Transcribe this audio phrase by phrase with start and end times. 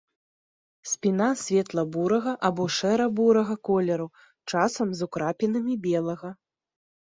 [0.91, 4.07] Спіна светла-бурага або шэра-бурага колеру,
[4.55, 6.29] часам з украпінамі белага.